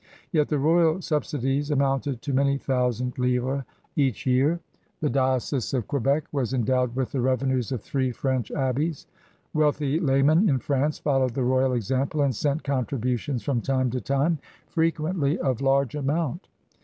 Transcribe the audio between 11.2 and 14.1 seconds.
the royal example and sent contributions from time to